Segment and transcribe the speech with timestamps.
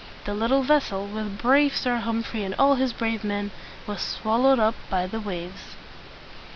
[0.25, 3.51] The little vessel, with brave Sir Humphrey and all his brave men,
[3.85, 5.75] was swal lowed up by the waves.